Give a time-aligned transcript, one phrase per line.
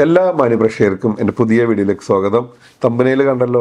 [0.00, 2.44] എല്ലാ മാന്യപ്രേക്ഷകർക്കും എന്റെ പുതിയ വീഡിയോയിലേക്ക് സ്വാഗതം.
[2.84, 3.60] തമ്പനയിൽ കണ്ടല്ലോ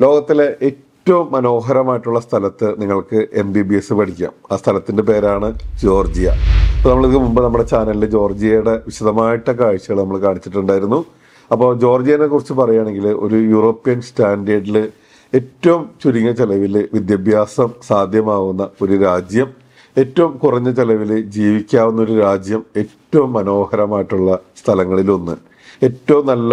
[0.00, 4.32] ലോകത്തിലെ ഏറ്റവും മനോഹരമായിട്ടുള്ള സ്ഥലത്ത് നിങ്ങൾക്ക് എം ബി ബി എസ് പഠിക്കാം.
[4.52, 5.48] ആ സ്ഥലത്തിന്റെ പേരാണ്
[5.82, 6.28] ജോർജിയ.
[6.76, 11.00] അപ്പോൾ നമ്മളിത് മുമ്പ് നമ്മുടെ ചാനലിൽ ജോർജിയയുടെ വിശദമായിട്ട് കാഴ്ചകൾ നമ്മൾ കാണിച്ചിട്ടുണ്ടായിരുന്നു.
[11.50, 14.78] അപ്പോൾ ജോർജിയനെ കുറിച്ച് പറയുകയാണെങ്കിൽ ഒരു യൂറോപ്യൻ സ്റ്റാൻഡേർഡിൽ
[15.32, 19.50] ഏറ്റവും ചുരുങ്ങിയ ചെലവിൽ വിദ്യാഭ്യാസം സാധ്യമാവുന്ന ഒരു രാജ്യം
[19.96, 24.30] ഏറ്റവും കുറഞ്ഞ ചെലവിൽ ജീവിക്കാവുന്ന ഒരു രാജ്യം ഏറ്റവും മനോഹരമായിട്ടുള്ള
[24.62, 25.36] സ്ഥലങ്ങളിലൊന്ന്.
[25.82, 26.52] ഏറ്റവും നല്ല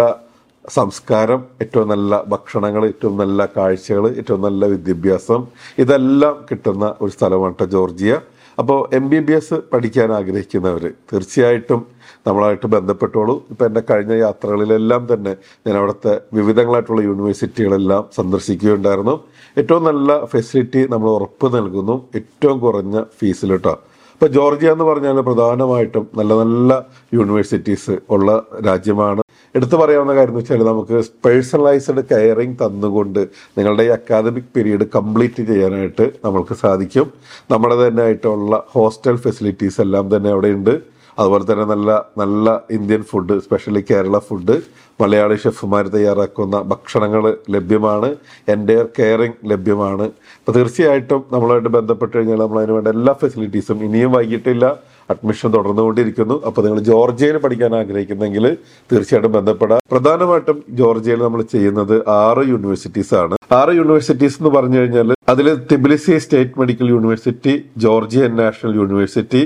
[0.64, 5.40] സംസ്കാരം ഏറ്റവും നല്ല ഭക്ഷണങ്ങൾ ഏറ്റവും നല്ല കാഴ്ചകൾ ഏറ്റവും നല്ല വിദ്യാഭ്യാസം
[5.78, 8.14] ഇതെല്ലാം കിട്ടുന്ന ഒരു സ്ഥലമാണ് ജോർജിയ.
[8.58, 11.80] അപ്പോൾ എം ബി ബി എസ് പഠിക്കാൻ ആഗ്രഹിക്കുന്നവർ തീർച്ചയായിട്ടും
[12.26, 13.34] നമ്മളായിട്ട് ബന്ധപ്പെട്ടോളൂ.
[13.52, 15.32] ഇപ്പം എന്റെ കഴിഞ്ഞ യാത്രകളിലെല്ലാം തന്നെ
[15.66, 19.16] ഞാൻ അവിടുത്തെ വിവിധങ്ങളായിട്ടുള്ള യൂണിവേഴ്സിറ്റികളെല്ലാം സന്ദർശിക്കുകയുണ്ടായിരുന്നു.
[19.56, 23.74] ഏറ്റവും നല്ല ഫെസിലിറ്റി നമ്മൾ ഉറപ്പ് നൽകുന്നു ഏറ്റവും കുറഞ്ഞ ഫീസിൽ കേട്ടോ
[24.12, 26.82] അപ്പോൾ ജോർജിയ എന്ന് പറഞ്ഞാൽ പ്രധാനമായിട്ടും നല്ല നല്ല
[27.18, 29.23] യൂണിവേഴ്സിറ്റീസ് ഉള്ള രാജ്യമാണ്.
[29.54, 33.20] എടുത്തു പറയാവുന്ന കാര്യം എന്ന് വെച്ചാൽ നമുക്ക് പേഴ്സണലൈസ്ഡ് കെയറിങ് തന്നുകൊണ്ട്
[33.58, 37.06] നിങ്ങളുടെ ഈ അക്കാദമിക് പീരീഡ് കംപ്ലീറ്റ് ചെയ്യാനായിട്ട് നമ്മൾക്ക് സാധിക്കും.
[37.50, 40.74] നമ്മുടെ തന്നെ ആയിട്ടുള്ള ഹോസ്റ്റൽ ഫെസിലിറ്റീസ് എല്ലാം തന്നെ അവിടെ ഉണ്ട്.
[41.18, 44.56] അതുപോലെ തന്നെ നല്ല നല്ല Indian food specially Kerala food
[45.00, 48.10] Malayali ഷെഫുമാർ തയ്യാറാക്കുന്ന ഭക്ഷണങ്ങൾ ലഭ്യമാണ്.
[48.48, 50.06] എന്റെ കെയറിങ് ലഭ്യമാണ്.
[50.38, 54.64] അപ്പോൾ തീർച്ചയായിട്ടും നമ്മളുമായിട്ട് ബന്ധപ്പെട്ട് കഴിഞ്ഞാൽ നമ്മൾ അതിന് വേണ്ട എല്ലാ ഫെസിലിറ്റീസും ഇനിയും വൈകിട്ടില്ല.
[55.12, 56.36] അഡ്മിഷൻ തുടർന്നുകൊണ്ടിരിക്കുന്നു.
[56.48, 58.44] അപ്പോൾ നിങ്ങൾ ജോർജിയയിൽ പഠിക്കാൻ ആഗ്രഹിക്കുന്നെങ്കിൽ
[58.90, 59.80] തീർച്ചയായിട്ടും ബന്ധപ്പെടാം.
[59.92, 63.34] പ്രധാനമായിട്ടും ജോർജിയയിൽ നമ്മൾ ചെയ്യുന്നത് ആറ് യൂണിവേഴ്സിറ്റീസ് ആണ്.
[63.60, 67.54] ആറ് യൂണിവേഴ്സിറ്റീസ് എന്ന് പറഞ്ഞു കഴിഞ്ഞാൽ അതിൽ Tbilisi state medical university
[67.84, 69.42] Georgian national university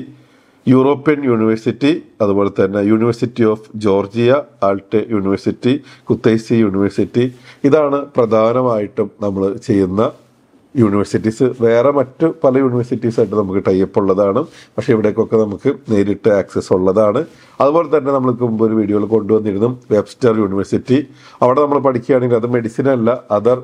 [0.66, 1.90] European university
[2.22, 4.30] അതുപോലെ തന്നെ university of Georgia
[4.68, 5.72] Alte university
[6.08, 7.24] Kutaisi university.
[7.68, 10.02] ഇതാണ് പ്രധാനമായിട്ടും നമ്മൾ ചെയ്യുന്ന
[10.76, 14.46] യൂണിവേഴ്സിറ്റീസ് വേറെ മറ്റ് പല യൂണിവേഴ്സിറ്റീസായിട്ട് നമുക്ക് ടൈപ്പ് ഉള്ളതാണ്.
[14.76, 17.26] പക്ഷേ ഇവിടേക്കൊക്കെ നമുക്ക് നേരിട്ട് ആക്സസ് ഉള്ളതാണ്.
[17.60, 19.80] അതുപോലെ തന്നെ നമ്മൾക്ക് മുമ്പ് ഒരു വീഡിയോയിൽ കൊണ്ടുവന്നിരുന്നു.
[19.90, 21.06] വെബ്സ്റ്റർ യൂണിവേഴ്സിറ്റി
[21.42, 23.62] അവിടെ നമ്മൾ പഠിക്കുകയാണെങ്കിൽ അത് മെഡിസിൻ അല്ല അതർ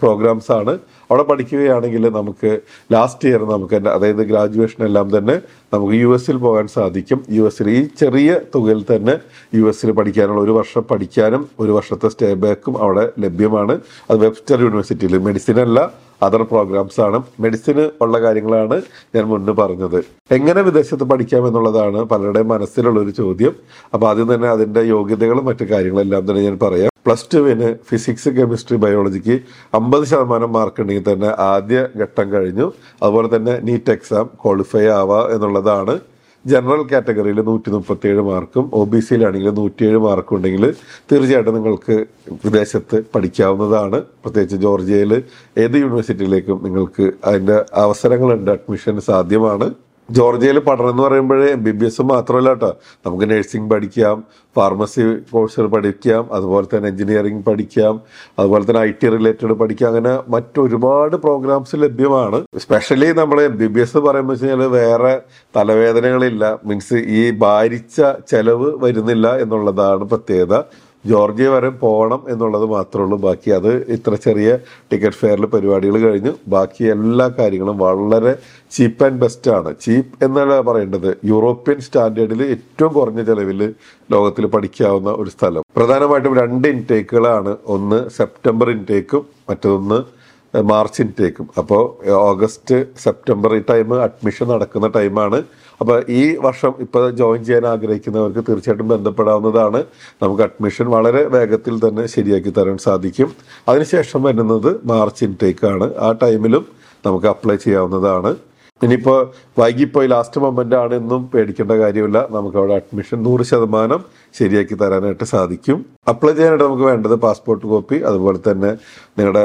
[0.00, 0.78] പ്രോഗ്രാംസ് ആണ്.
[1.10, 2.60] അവിടെ പഠിക്കുകയാണെങ്കിൽ നമുക്ക്
[2.92, 5.40] ലാസ്റ്റ് ഇയർ നമുക്ക് അതായത് ഗ്രാജുവേഷൻ എല്ലാം തന്നെ
[5.72, 7.24] നമുക്ക് യു എസിൽ പോകാൻ സാധിക്കും.
[7.30, 9.18] യു എസിൽ ഈ ചെറിയ തുകയിൽ തന്നെ
[9.54, 13.80] യു എസിൽ പഠിക്കാനുള്ള ഒരു വർഷം പഠിക്കാനും ഒരു വർഷത്തെ സ്റ്റേ ബാക്കും അവിടെ ലഭ്യമാണ്.
[14.10, 17.18] അത് വെബ്സ്റ്റർ യൂണിവേഴ്സിറ്റിയിൽ മെഡിസിൻ അല്ല അതർ പ്രോഗ്രാംസ് ആണ്.
[17.40, 18.82] മെഡിസിന് ഉള്ള കാര്യങ്ങളാണ്
[19.14, 19.98] ഞാൻ മുന്നേ പറഞ്ഞത്.
[20.36, 23.54] എങ്ങനെ വിദേശത്ത് പഠിക്കാം എന്നുള്ളതാണ് പലരുടെയും മനസ്സിലുള്ള ഒരു ചോദ്യം.
[23.94, 26.92] അപ്പോൾ ആദ്യം തന്നെ അതിന്റെ യോഗ്യതകളും മറ്റു കാര്യങ്ങളെല്ലാം തന്നെ ഞാൻ പറയാം.
[27.06, 29.36] പ്ലസ് ടുവിന് ഫിസിക്സ് കെമിസ്ട്രി ബയോളജിക്ക്
[29.74, 32.72] അമ്പത് ശതമാനം മാർക്ക് ഉണ്ടെങ്കിൽ തന്നെ ആദ്യ ഘട്ടം കഴിഞ്ഞു.
[33.02, 35.94] അതുപോലെ തന്നെ നീറ്റ് എക്സാം ക്വാളിഫൈ ആവുക എന്നുള്ളതാണ്
[36.44, 40.64] ജനറൽ കാറ്റഗറിയിൽ നൂറ്റി മുപ്പത്തിയേഴ് മാർക്കും ഒ ബി സിയിലാണെങ്കിൽ നൂറ്റിയേഴ് മാർക്കും ഉണ്ടെങ്കിൽ
[41.10, 42.06] തീർച്ചയായിട്ടും നിങ്ങൾക്ക്
[42.44, 44.00] വിദേശത്ത് പഠിക്കാവുന്നതാണ്.
[44.22, 45.22] പ്രത്യേകിച്ച് ജോർജിയയിൽ
[45.64, 49.68] ഏത് യൂണിവേഴ്സിറ്റിയിലേക്കും നിങ്ങൾക്ക് അതിന്റെ അവസരങ്ങളുണ്ട് അഡ്മിഷൻ സാധ്യമാണ്.
[50.16, 52.70] ജോർജിയയിൽ പഠനം എന്ന് പറയുമ്പോൾ എം ബി ബി എസ് മാത്രമല്ല കേട്ടോ
[53.06, 54.24] നമുക്ക് നഴ്സിംഗ് പഠിക്കാം
[54.56, 55.02] ഫാർമസി
[55.32, 58.00] കോഴ്സുകൾ പഠിക്കാം അതുപോലെ തന്നെ എഞ്ചിനീയറിംഗ് പഠിക്കാം
[58.38, 59.88] അതുപോലെ തന്നെ ഐ ടി റിലേറ്റഡ് പഠിക്കാം.
[59.88, 62.40] അങ്ങനെ മറ്റൊരുപാട് പ്രോഗ്രാംസ് ലഭ്യമാണ്.
[62.58, 65.14] സ്പെഷ്യലി നമ്മൾ എം ബി ബി എസ് പറയുമ്പോൾ വെച്ച് കഴിഞ്ഞാൽ വേറെ
[65.56, 66.58] തലവേദനകളില്ല.
[66.64, 70.64] മീൻസ് ഈ ഭാരിച്ച ചെലവ് വരുന്നില്ല എന്നുള്ളതാണ് പ്രത്യേകത.
[71.06, 73.18] ജോർജിയ വരെ പോകണം എന്നുള്ളത് മാത്രമേ ഉള്ളൂ.
[73.18, 74.58] ബാക്കി അത് ഇത്ര ചെറിയ
[74.92, 76.32] ടിക്കറ്റ് ഫെയറിൽ പരിപാടികൾ കഴിഞ്ഞു.
[76.48, 78.36] ബാക്കി എല്ലാ കാര്യങ്ങളും വളരെ
[78.70, 79.74] ചീപ്പ് ആൻഡ് ബെസ്റ്റ് ആണ്.
[79.82, 81.18] ചീപ്പ് എന്നല്ല പറയേണ്ടത്.
[81.24, 83.74] യൂറോപ്യൻ സ്റ്റാൻഡേർഡിൽ ഏറ്റവും കുറഞ്ഞ ചെലവിൽ
[84.12, 85.62] ലോകത്തിൽ പഠിക്കാവുന്ന ഒരു സ്ഥലം.
[85.76, 87.56] പ്രധാനമായിട്ടും രണ്ട് ഇൻടേക്കുകളാണ്.
[87.66, 90.18] ഒന്ന് സെപ്റ്റംബർ ഇൻടേക്കും മറ്റൊന്ന്
[90.62, 91.48] മാർച്ച് ഇൻടേക്കും.
[91.58, 95.42] അപ്പോൾ ഓഗസ്റ്റ് സെപ്റ്റംബർ ഈ ടൈം അഡ്മിഷൻ നടക്കുന്ന ടൈമാണ്.
[95.80, 99.84] അപ്പോൾ ഈ വർഷം ഇപ്പോൾ ജോയിൻ ചെയ്യാൻ ആഗ്രഹിക്കുന്നവർക്ക് തീർച്ചയായിട്ടും ബന്ധപ്പെടാവുന്നതാണ്.
[100.22, 103.30] നമുക്ക് അഡ്മിഷൻ വളരെ വേഗത്തിൽ തന്നെ ശരിയാക്കി തരാൻ സാധിക്കും.
[103.68, 105.94] അതിനുശേഷം വരുന്നത് മാർച്ച് ഇൻടേക്കാണ്.
[105.96, 106.66] ആ ടൈമിലും
[107.06, 108.47] നമുക്ക് അപ്ലൈ ചെയ്യാവുന്നതാണ്.
[108.82, 109.18] ഇനിയിപ്പോൾ
[109.60, 112.18] വൈകിപ്പോയി ലാസ്റ്റ് മൊമെന്റ് ആണ് എന്നും പേടിക്കേണ്ട കാര്യമില്ല.
[112.36, 114.02] നമുക്ക് അവിടെ അഡ്മിഷൻ നൂറ് ശതമാനം
[114.38, 115.78] ശരിയാക്കി തരാനായിട്ട് സാധിക്കും.
[116.12, 118.70] അപ്ലൈ ചെയ്യാനായിട്ട് നമുക്ക് വേണ്ടത് പാസ്പോർട്ട് കോപ്പി അതുപോലെ തന്നെ
[119.18, 119.44] നിങ്ങളുടെ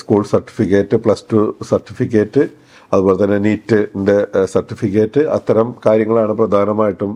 [0.00, 1.40] school certificate plus two
[1.72, 2.44] certificate
[2.92, 4.16] അതുപോലെ തന്നെ നീറ്റിന്റെ
[4.54, 7.10] സർട്ടിഫിക്കറ്റ് അത്തരം കാര്യങ്ങളാണ് പ്രധാനമായിട്ടും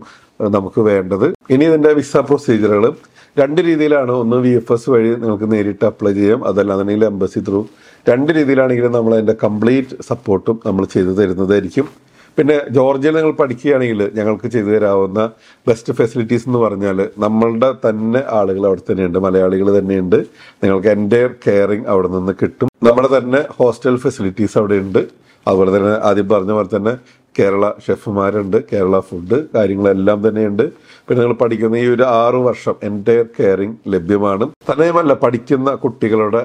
[0.55, 1.25] നമുക്ക് വേണ്ടത്.
[1.53, 2.85] ഇനി ഇതിന്റെ വിസ പ്രൊസീജിയറുകൾ
[3.39, 6.39] രണ്ട് രീതിയിലാണ് ഒന്ന് വി എഫ് എസ് വഴി നിങ്ങൾക്ക് നേരിട്ട് അപ്ലൈ ചെയ്യാം.
[6.49, 7.61] അതല്ലാന്നുണ്ടെങ്കിൽ എംബസി ത്രൂ
[8.07, 11.85] രണ്ട് രീതിയിലാണെങ്കിലും നമ്മൾ അതിന്റെ കംപ്ലീറ്റ് സപ്പോർട്ടും നമ്മൾ ചെയ്തു തരുന്നതായിരിക്കും.
[12.37, 15.19] പിന്നെ ജോർജിയയിൽ നിങ്ങൾ പഠിക്കുകയാണെങ്കിൽ ഞങ്ങൾക്ക് ചെയ്തു തരാവുന്ന
[15.67, 20.15] ബെസ്റ്റ് ഫെസിലിറ്റീസ് എന്ന് പറഞ്ഞാൽ നമ്മളുടെ തന്നെ ആളുകൾ അവിടെ തന്നെയുണ്ട് മലയാളികൾ തന്നെയുണ്ട്.
[20.63, 22.69] നിങ്ങൾക്ക് എന്റെ കെയറിങ് അവിടെ നിന്ന് കിട്ടും.
[22.83, 25.01] നമ്മുടെ തന്നെ ഹോസ്റ്റൽ ഫെസിലിറ്റീസ് അവിടെ ഉണ്ട്.
[25.47, 26.95] അതുപോലെ തന്നെ ആദ്യം പറഞ്ഞ പോലെ തന്നെ
[27.39, 30.63] കേരള ഷെഫുമാരുണ്ട് കേരള ഫുഡ് കാര്യങ്ങളെല്ലാം തന്നെയുണ്ട്.
[31.07, 34.45] പിന്നെ നിങ്ങൾ പഠിക്കുന്ന ഈ ഒരു ആറു വർഷം എന്റെ കെയറിങ് ലഭ്യമാണ്.
[34.71, 36.43] തന്നെയുമല്ല പഠിക്കുന്ന കുട്ടികളുടെ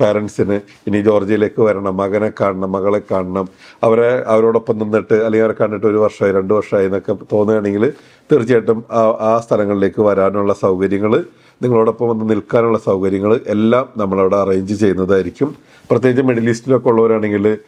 [0.00, 3.48] പാരൻസിന് ഇനി ജോർജിയയിലേക്ക് വരണം മകനെ കാണണം മകളെ കാണണം.
[3.82, 7.92] അവരെ അവരോടൊപ്പം നിന്നിട്ട് അല്ലെങ്കിൽ അവരെ കണ്ടിട്ട് ഒരു വർഷമായി രണ്ട് വർഷമായി എന്നൊക്കെ തോന്നുകയാണെങ്കിൽ
[8.32, 11.24] തീർച്ചയായിട്ടും ആ- ആ സ്ഥലങ്ങളിലേക്ക് വരാനുള്ള സൗകര്യങ്ങൾ
[11.62, 15.56] നിങ്ങളോടൊപ്പം വന്ന് നിൽക്കാനുള്ള സൗകര്യങ്ങൾ എല്ലാം നമ്മളവിടെ അറേഞ്ച് ചെയ്യുന്നതായിരിക്കും.
[15.90, 17.58] പ്രത്യേകിച്ച് മിഡിൽ ഈസ്റ്റിലൊക്കെ ഉള്ളവരാണെങ്കിൽ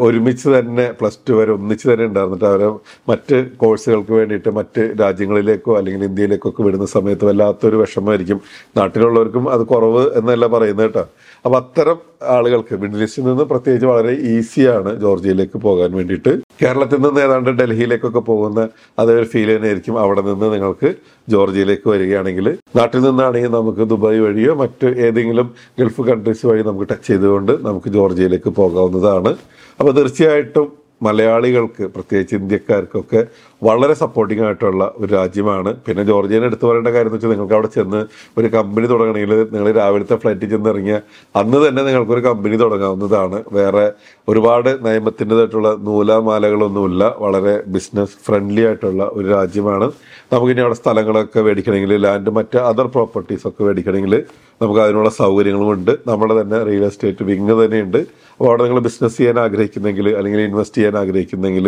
[0.00, 2.68] ഒരുമിച്ച് തന്നെ പ്ലസ് ടു വരെ ഒന്നിച്ച് തന്നെ ഉണ്ടായിരുന്നിട്ട് അവരെ
[3.08, 8.40] മറ്റ് കോഴ്സുകൾക്ക് വേണ്ടിയിട്ട് മറ്റ് രാജ്യങ്ങളിലേക്കോ അല്ലെങ്കിൽ ഇന്ത്യയിലേക്കോ ഒക്കെ വിടുന്ന സമയത്ത് വല്ലാത്തൊരു വിഷമമായിരിക്കും.
[8.76, 11.08] നാട്ടിലുള്ളവർക്കും അത് കുറവ് എന്നല്ല പറയുന്നത് കേട്ടോ.
[11.44, 11.98] അപ്പൊ അത്തരം
[12.34, 16.32] ആളുകൾക്ക് മിഡിൽ ഈസ്റ്റിൽ നിന്ന് പ്രത്യേകിച്ച് വളരെ ഈസിയാണ് ജോർജിയയിലേക്ക് പോകാൻ വേണ്ടിയിട്ട്.
[16.62, 18.60] കേരളത്തിൽ നിന്ന് ഏതാണ്ട് ഡൽഹിയിലേക്കൊക്കെ പോകുന്ന
[19.02, 20.90] അതേ ഒരു ഫീൽ തന്നെയായിരിക്കും അവിടെ നിന്ന് നിങ്ങൾക്ക്
[21.34, 22.46] ജോർജിയയിലേക്ക് വരികയാണെങ്കിൽ.
[22.78, 25.48] നാട്ടിൽ നിന്നാണെങ്കിൽ നമുക്ക് ദുബായ് വഴിയോ മറ്റ് ഏതെങ്കിലും
[25.80, 29.32] ഗൾഫ് കൺട്രീസ് വഴി നമുക്ക് ടച്ച് ചെയ്തുകൊണ്ട് നമുക്ക് ജോർജിയയിലേക്ക് പോകാവുന്നതാണ്.
[29.80, 30.68] അപ്പോൾ തീർച്ചയായിട്ടും
[31.02, 33.22] മലയാളികൾക്ക് പ്രത്യേകിച്ച് ഇന്ത്യക്കാർക്കൊക്കെ
[33.62, 35.70] വളരെ സപ്പോർട്ടിംഗ് ആയിട്ടുള്ള ഒരു രാജ്യമാണ്.
[35.86, 38.00] പിന്നെ ജോർജിയനെ എടുത്തു പറയേണ്ട കാര്യം എന്ന് വെച്ചാൽ നിങ്ങൾക്ക് അവിടെ ചെന്ന്
[38.38, 40.96] ഒരു കമ്പനി തുടങ്ങണമെങ്കിൽ നിങ്ങൾ രാവിലത്തെ ഫ്ലൈറ്റിൽ ചെന്ന് ഇറങ്ങിയ
[41.36, 43.40] അന്ന് തന്നെ നിങ്ങൾക്കൊരു കമ്പനി തുടങ്ങാവുന്നതാണ്.
[43.52, 43.84] വേറെ
[44.28, 47.02] ഒരുപാട് നിയമത്തിന്റെതായിട്ടുള്ള നൂലാമാലകളൊന്നുമില്ല.
[47.18, 49.88] വളരെ ബിസിനസ് ഫ്രണ്ട്ലി ആയിട്ടുള്ള ഒരു രാജ്യമാണ്.
[50.32, 54.16] നമുക്കിനി അവിടെ സ്ഥലങ്ങളൊക്കെ മേടിക്കണമെങ്കിൽ ലാൻഡ് മറ്റ് അതർ പ്രോപ്പർട്ടീസ് ഒക്കെ മേടിക്കണമെങ്കിൽ
[54.62, 55.92] നമുക്ക് അതിനുള്ള സൗകര്യങ്ങളുമുണ്ട്.
[56.06, 58.00] നമ്മുടെ തന്നെ റിയൽ എസ്റ്റേറ്റ് വിങ് തന്നെയുണ്ട്.
[58.42, 61.66] അപ്പോൾ അവിടെ നിങ്ങൾ ബിസിനസ് ചെയ്യാൻ ആഗ്രഹിക്കുന്നെങ്കിൽ അല്ലെങ്കിൽ ഇൻവെസ്റ്റ് ചെയ്യാൻ ആഗ്രഹിക്കുന്നെങ്കിൽ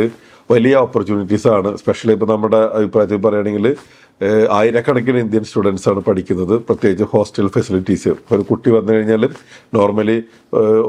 [0.50, 1.70] വലിയ ഓപ്പർച്യൂണിറ്റീസ് ആണ്.
[1.76, 3.66] സ്പെഷ്യലി ഇപ്പോൾ നമ്മുടെ അഭിപ്രായത്തിൽ പറയുകയാണെങ്കിൽ
[4.56, 6.54] ആയിരക്കണക്കിന് ഇന്ത്യൻ സ്റ്റുഡൻസ് ആണ് പഠിക്കുന്നത്.
[6.68, 9.28] പ്രത്യേകിച്ച് ഹോസ്റ്റൽ ഫെസിലിറ്റീസ് ഒരു കുട്ടി വന്നു കഴിഞ്ഞാൽ
[9.74, 10.22] normally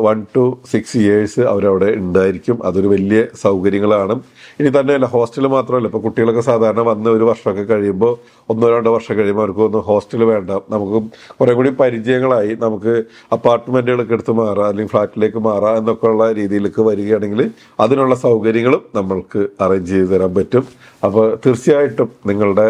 [0.06, 2.58] one to six years അവരവിടെ ഉണ്ടായിരിക്കും.
[2.66, 4.16] അതൊരു വലിയ സൗകര്യങ്ങളാണ്.
[4.60, 5.88] ഇനി തന്നെയല്ല ഹോസ്റ്റൽ മാത്രമല്ല.
[5.88, 8.14] ഇപ്പോൾ കുട്ടികളൊക്കെ സാധാരണ വന്ന് ഒരു വർഷമൊക്കെ കഴിയുമ്പോൾ
[8.50, 10.50] ഒന്നോ രണ്ടോ വർഷം കഴിയുമ്പോൾ അവർക്ക് ഒന്ന് ഹോസ്റ്റൽ വേണ്ട.
[10.74, 11.00] നമുക്ക്
[11.40, 13.04] കുറേ കൂടി പരിചയങ്ങളായി നമുക്ക്
[13.38, 20.34] അപ്പാർട്ട്മെന്റുകളൊക്കെ എടുത്ത് മാറാം അല്ലെങ്കിൽ ഫ്ലാറ്റിലേക്ക് മാറാം എന്നൊക്കെയുള്ള രീതിയിലേക്ക് വരികയാണെങ്കിൽ അതിനുള്ള സൗകര്യങ്ങളും നമ്മൾക്ക് അറേഞ്ച് ചെയ്ത് തരാൻ
[20.36, 20.66] പറ്റും.
[21.06, 22.68] അപ്പോൾ തീർച്ചയായിട്ടും നിങ്ങളുടെ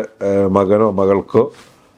[0.49, 1.51] മകനോ മകൾക്കോ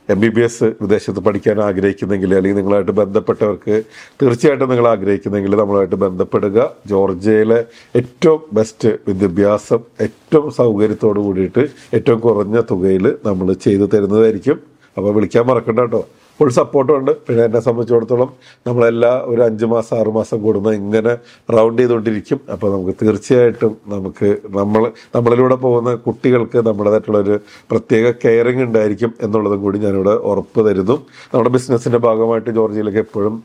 [0.09, 3.83] എം ബി ബി എസ് വിദേശത്ത് പഠിക്കാൻ ആഗ്രഹിക്കുന്നെങ്കിൽ അല്ലെങ്കിൽ നിങ്ങളായിട്ട് ബന്ധപ്പെട്ടവർക്ക്
[4.21, 6.69] തീർച്ചയായിട്ടും നിങ്ങൾ ആഗ്രഹിക്കുന്നെങ്കിൽ നമ്മളുമായിട്ട് ബന്ധപ്പെടുക.
[6.87, 7.65] ജോർജിയയിലെ
[7.95, 14.59] ഏറ്റവും ബെസ്റ്റ് വിദ്യാഭ്യാസം ഏറ്റവും സൗകര്യത്തോട് കൂടിയിട്ട് ഏറ്റവും കുറഞ്ഞ തുകയിൽ നമ്മൾ ചെയ്തു തരുന്നതായിരിക്കും.
[14.97, 16.07] അപ്പോൾ വിളിക്കാൻ മറക്കണ്ട കേട്ടോ.
[16.39, 18.29] ഫുൾ സപ്പോർട്ടുണ്ട് പിന്നെ എന്നെ സംബന്ധിച്ചിടത്തോളം
[18.67, 21.13] നമ്മളെല്ലാ ഒരു അഞ്ച് മാസം ആറ് മാസം കൂടുമ്പോൾ ഇങ്ങനെ
[21.55, 22.39] റൗണ്ട് ചെയ്തുകൊണ്ടിരിക്കും.
[22.53, 24.83] അപ്പോൾ നമുക്ക് തീർച്ചയായിട്ടും നമുക്ക് നമ്മൾ
[25.15, 27.37] നമ്മളിലൂടെ പോകുന്ന കുട്ടികൾക്ക് നമ്മുടേതായിട്ടുള്ളൊരു
[27.71, 30.97] പ്രത്യേക കെയറിങ് ഉണ്ടായിരിക്കും എന്നുള്ളതും കൂടി ഞാനിവിടെ ഉറപ്പ് തരുന്നു.
[31.33, 33.37] നമ്മുടെ ബിസിനസ്സിന്റെ ഭാഗമായിട്ട് ജോർജിയയിലേക്ക് എപ്പോഴും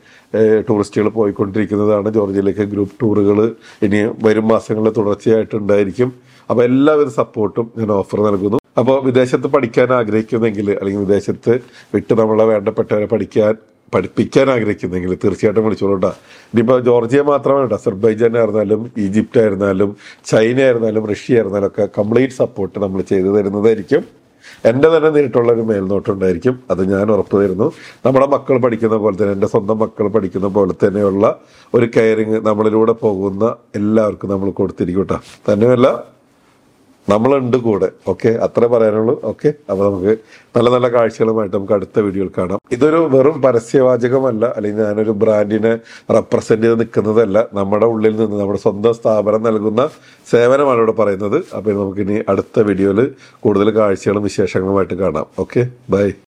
[0.69, 2.09] ടൂറിസ്റ്റുകൾ പോയിക്കൊണ്ടിരിക്കുന്നതാണ്.
[2.19, 3.39] ജോർജിയയിലേക്ക് ഗ്രൂപ്പ് ടൂറുകൾ
[3.87, 6.11] ഇനി വരും മാസങ്ങളിൽ തുടർച്ചയായിട്ടുണ്ടായിരിക്കും
[6.49, 8.62] അപ്പോൾ എല്ലാവിധ സപ്പോർട്ടും ഞാൻ ഓഫർ നൽകുന്നു.
[8.77, 11.53] അപ്പോൾ വിദേശത്ത് പഠിക്കാൻ ആഗ്രഹിക്കുന്നെങ്കിൽ അല്ലെങ്കിൽ വിദേശത്ത്
[11.93, 13.53] വിട്ട് നമ്മളെ വേണ്ടപ്പെട്ടവരെ പഠിക്കാൻ
[13.93, 16.11] പഠിപ്പിക്കാൻ ആഗ്രഹിക്കുന്നെങ്കിൽ തീർച്ചയായിട്ടും വിളിച്ചോളൂട്ടാ.
[16.51, 19.89] ഇനിയിപ്പോൾ ജോർജിയ മാത്രമാണ് കേട്ടോ അസർബൈജാൻ ആയിരുന്നാലും ഈജിപ്റ്റ് ആയിരുന്നാലും
[20.31, 24.03] ചൈന ആയിരുന്നാലും റഷ്യ ആയിരുന്നാലും ഒക്കെ കംപ്ലീറ്റ് സപ്പോർട്ട് നമ്മൾ ചെയ്തു തരുന്നതായിരിക്കും.
[24.69, 27.67] എന്റെ തന്നെ നേരിട്ടുള്ള ഒരു മേൽനോട്ടം ഉണ്ടായിരിക്കും അത് ഞാൻ ഉറപ്പ് തരുന്നു.
[28.05, 31.27] നമ്മുടെ മക്കൾ പഠിക്കുന്ന പോലെ തന്നെ എന്റെ സ്വന്തം മക്കൾ പഠിക്കുന്ന പോലെ തന്നെയുള്ള
[31.73, 36.12] ഒരു കെയറിങ് നമ്മളിലൂടെ പോകുന്ന എല്ലാവർക്കും നമ്മൾ കൊടുത്തിരിക്കും കേട്ടോ തന്നെയല്ല
[37.09, 37.91] നമ്മളുണ്ട് കൂടെ.
[38.07, 38.29] ഓക്കെ?
[38.29, 39.21] അത്ര പറയാനുള്ളൂ.
[39.23, 39.53] ഓക്കെ?
[39.69, 40.17] അപ്പൊ നമുക്ക്
[40.57, 42.59] നല്ല നല്ല കാഴ്ചകളുമായിട്ട് നമുക്ക് അടുത്ത വീഡിയോയിൽ കാണാം.
[42.71, 44.53] ഇതൊരു വെറും പരസ്യവാചകമല്ല.
[44.55, 45.77] അല്ലെങ്കിൽ ഞാനൊരു ബ്രാൻഡിനെ
[46.11, 47.47] റെപ്രസെന്റ് ചെയ്ത് നിൽക്കുന്നതല്ല.
[47.53, 49.89] നമ്മുടെ ഉള്ളിൽ നിന്ന് നമ്മുടെ സ്വന്തം സ്ഥാപനം നൽകുന്ന
[50.31, 51.43] സേവനമാണ് ഇവിടെ പറയുന്നത്.
[51.55, 55.25] അപ്പൊ നമുക്ക് ഇനി അടുത്ത വീഡിയോയിൽ കൂടുതൽ കാഴ്ചകളും വിശേഷങ്ങളുമായിട്ട് കാണാം.
[55.39, 55.67] ഓക്കെ?
[55.89, 56.13] ബൈ.